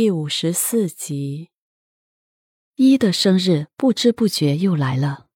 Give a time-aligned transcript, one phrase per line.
[0.00, 1.50] 第五十四集，
[2.76, 5.26] 一的生日不知不觉又来了。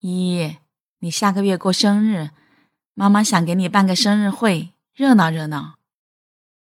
[0.00, 0.58] 一，
[0.98, 2.28] 你下个月过生日，
[2.92, 5.78] 妈妈想给你办个生日会，热闹热闹。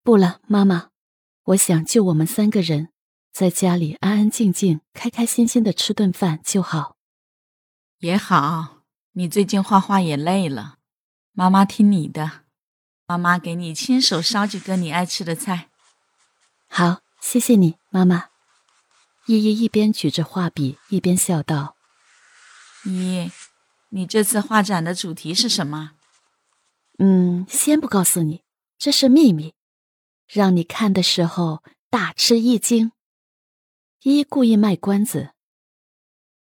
[0.03, 0.90] 不了，妈妈，
[1.45, 2.89] 我想就我们三个人，
[3.32, 6.96] 在家里安安静静、开开心心的吃顿饭就好。
[8.00, 8.82] 也好，
[9.12, 10.79] 你最近画画也累了，
[11.30, 12.46] 妈妈听你的，
[13.07, 15.70] 妈妈给你亲手烧几个你爱吃的菜。
[16.73, 18.29] 好，谢谢你，妈妈。
[19.26, 21.77] 依依一边举着画笔，一边笑道
[22.86, 23.32] ：“依依，
[23.89, 25.94] 你这次画展的主题是什么
[26.99, 28.44] ？”“嗯，先不告诉你，
[28.79, 29.54] 这是秘密，
[30.29, 32.92] 让你看的时候大吃一惊。”
[34.02, 35.30] 依依故意卖关子。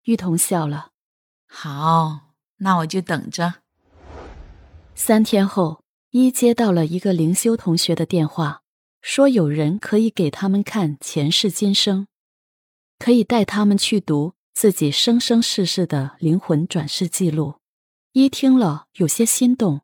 [0.04, 0.92] 玉彤笑了
[1.46, 3.56] ：“好，那我就等着。”
[4.96, 8.63] 三天后，依接到了一个灵修同学的电话。
[9.04, 12.06] 说有人可以给他们看前世今生，
[12.98, 17.56] 可以带他们去读自己生生世世的灵魂转世记录。
[18.12, 19.82] 一听了有些心动，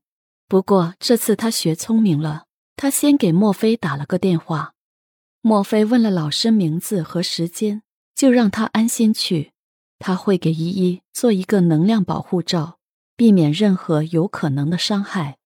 [0.49, 4.73] 不过这次他学聪明了，他先给墨菲打了个电话。
[5.43, 7.83] 墨菲问了老师名字和时间，
[8.15, 9.53] 就让他安心去。
[9.99, 12.79] 他会给依依做一个能量保护罩，
[13.17, 15.37] 避免任何有可能的伤害。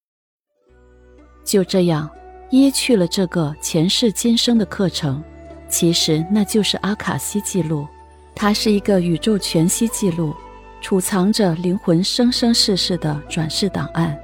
[1.45, 2.09] 就这样。
[2.51, 5.23] 一去了这个前世今生的课程，
[5.69, 7.87] 其实那就是阿卡西记录，
[8.35, 10.35] 它是一个宇宙全息记录，
[10.81, 14.17] 储藏着灵魂生生世世的转世档案。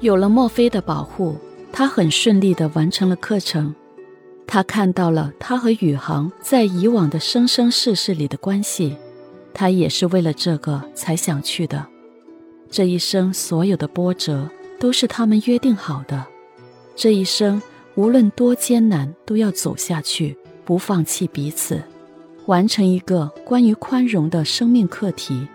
[0.00, 1.36] 有了墨菲的保护，
[1.72, 3.74] 他很顺利地完成了课程。
[4.46, 8.96] 他看到了他和宇航在以往的生生世世里的关系，
[9.54, 11.86] 他也是为了这个才想去的。
[12.70, 16.26] 这一生所有的波折，都是他们约定好的。
[16.96, 17.60] 这一生
[17.94, 21.82] 无论多艰难，都要走下去，不放弃彼此，
[22.46, 25.46] 完成一个关于宽容的生命课题。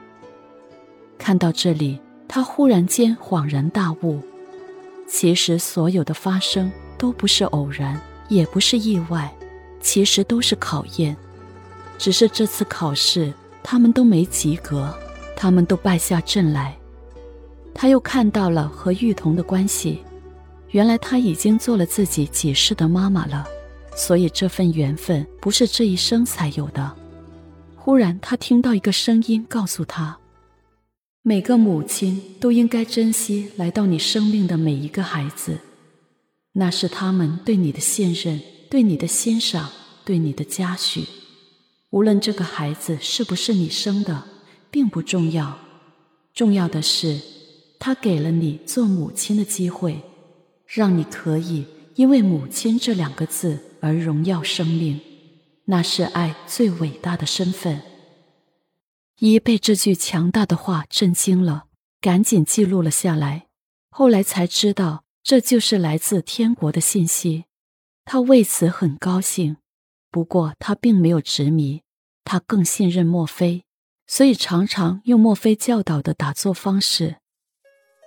[1.17, 4.21] 看到这里，他忽然间恍然大悟：
[5.07, 9.33] 其实所有的发生都不是偶然，也不是意外，
[9.79, 11.17] 其实都是考验。
[11.97, 14.93] 只是这次考试，他们都没及格，
[15.35, 16.77] 他们都败下阵来。
[17.73, 20.03] 他又看到了和玉彤的关系。
[20.71, 23.45] 原来他已经做了自己几世的妈妈了，
[23.93, 26.95] 所以这份缘分不是这一生才有的。
[27.75, 30.17] 忽然，他听到一个声音告诉他
[31.23, 35.57] ：“每个母亲都应该珍惜来到你生命的每一个孩子，
[36.53, 38.39] 那是他们对你的信任、
[38.69, 39.71] 对你的欣赏、
[40.05, 41.05] 对你的嘉许。
[41.89, 44.23] 无论这个孩子是不是你生的，
[44.69, 45.57] 并不重要，
[46.33, 47.19] 重要的是，
[47.77, 50.01] 他给了你做母亲的机会。”
[50.73, 51.65] 让你可以
[51.95, 55.01] 因为“母亲”这两个字而荣耀生命，
[55.65, 57.81] 那是爱最伟大的身份。
[59.19, 61.65] 一被这句强大的话震惊了，
[61.99, 63.47] 赶紧记录了下来。
[63.89, 67.43] 后来才知道，这就是来自天国的信息。
[68.05, 69.57] 他为此很高兴，
[70.09, 71.81] 不过他并没有执迷，
[72.23, 73.65] 他更信任墨菲，
[74.07, 77.17] 所以常常用墨菲教导的打坐方式。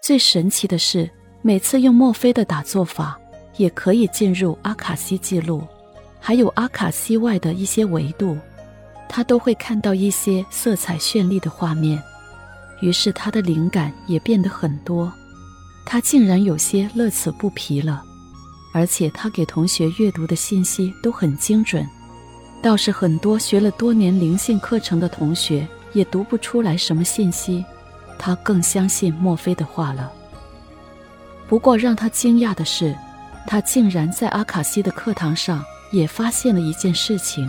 [0.03, 1.11] 最神奇的是。
[1.47, 3.21] 每次用墨菲的打坐法，
[3.59, 5.63] 也可以进入阿卡西记录，
[6.19, 8.39] 还有阿卡西外的一些维度，
[9.11, 12.03] 他都会看到一些色彩绚丽的画面，
[12.81, 15.13] 于是他的灵感也变得很多，
[15.85, 18.03] 他竟然有些乐此不疲了，
[18.73, 21.87] 而且他给同学阅读的信息都很精准，
[22.63, 27.63] 倒是很多学了多年灵性课程的同学也读不出来什么信息，
[28.19, 30.11] 他更相信墨菲的话了。
[31.55, 32.99] 不过让他惊讶的是，
[33.47, 37.49] 他竟然在阿卡西的课堂上也发现了一件事情，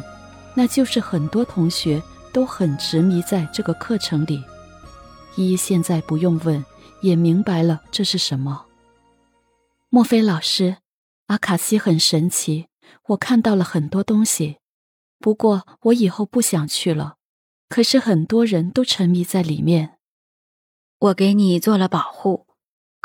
[0.54, 2.00] 那就是很多同学
[2.32, 4.44] 都很执迷在这个课程里。
[5.38, 6.64] 依依现在不用问，
[7.02, 8.68] 也明白了这是什么。
[9.90, 10.78] 莫非老师，
[11.26, 12.68] 阿卡西很神奇，
[13.08, 14.58] 我看到了很多东西。
[15.18, 17.16] 不过我以后不想去了，
[17.70, 19.98] 可是很多人都沉迷在里面。
[21.00, 22.46] 我给你做了保护。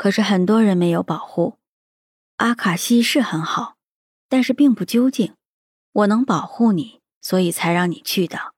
[0.01, 1.57] 可是很多人没有保护，
[2.37, 3.75] 阿卡西是很好，
[4.27, 5.33] 但是并不究竟。
[5.93, 8.53] 我能保护你，所以才让你去的。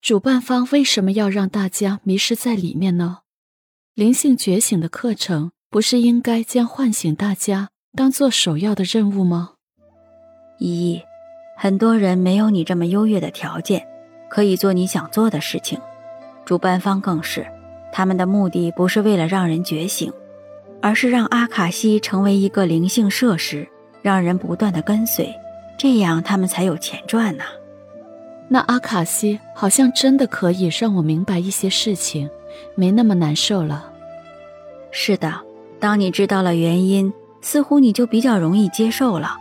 [0.00, 3.20] 主办方为什么要让大家迷失在里面呢？
[3.94, 9.52] 灵性觉醒的课程不是应该将唤醒大家当做首要的任务吗？
[10.58, 11.02] 依依，
[11.56, 13.86] 很多人没有你这么优越的条件，
[14.28, 15.80] 可以做你想做的事情。
[16.44, 17.46] 主办方更是，
[17.92, 20.12] 他们的目的不是为了让人觉醒。
[20.82, 23.66] 而是让阿卡西成为一个灵性设施，
[24.02, 25.32] 让人不断的跟随，
[25.78, 27.44] 这样他们才有钱赚呢。
[28.48, 32.28] 那阿卡西好像真的可以让我明白一些事情，
[32.74, 33.90] 没那么难受了。
[34.90, 35.40] 是的，
[35.80, 39.38] 当你知道了原因，似乎你就比较容易接受了。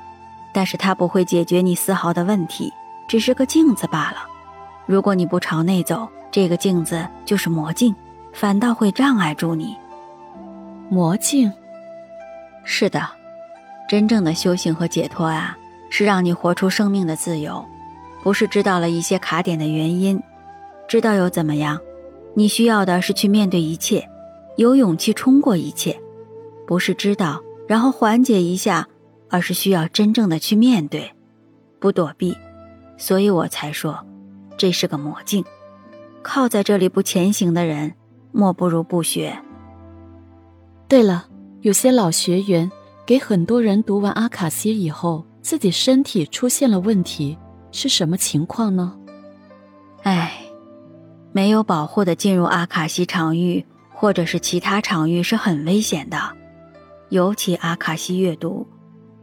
[0.53, 2.71] 但是它不会解决你丝毫的问题，
[3.07, 4.27] 只是个镜子罢了。
[4.85, 7.95] 如果你不朝内走，这个镜子就是魔镜，
[8.31, 9.75] 反倒会障碍住你。
[10.93, 11.49] 魔镜，
[12.65, 13.01] 是的，
[13.87, 15.57] 真正的修行和解脱啊，
[15.89, 17.65] 是让你活出生命的自由，
[18.21, 20.21] 不是知道了一些卡点的原因，
[20.89, 21.79] 知道又怎么样？
[22.33, 24.05] 你需要的是去面对一切，
[24.57, 25.97] 有勇气冲过一切，
[26.67, 28.89] 不是知道然后缓解一下。
[29.33, 31.13] 而是需要真正的去面对，
[31.79, 32.35] 不躲避，
[32.97, 34.05] 所以我才说，
[34.57, 35.45] 这是个魔镜。
[36.21, 37.93] 靠在这里不前行的人，
[38.33, 39.39] 莫不如不学。
[40.91, 41.25] 对了，
[41.61, 42.69] 有些老学员
[43.05, 47.37] 给很多人读完阿卡西以后，自己身体出现了问题，
[47.71, 48.93] 是什么情况呢？
[50.03, 50.33] 唉，
[51.31, 56.17] 没有保护的进入阿卡西场域或者是其他场域是很危险的，
[57.07, 58.67] 尤其阿卡西阅读。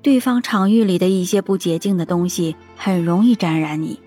[0.00, 4.00] 对方场域里的一些不洁净的东西很容易沾染你，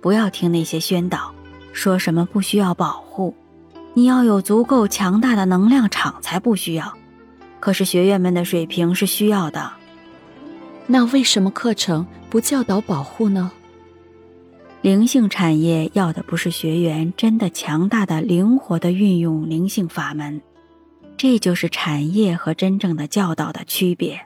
[0.00, 1.32] 不要听那些宣导，
[1.72, 3.36] 说什么不需要保护，
[3.94, 6.96] 你要有足够强大的能量场才不需要。
[7.60, 9.72] 可是学员们的水平是需要的，
[10.86, 13.50] 那为什么课程不教导保护呢？
[14.80, 20.40] 灵性产业要的不是学员真的强大的、灵活的运用灵性法门，
[21.16, 24.20] 这就是产业和真正的教导的区别。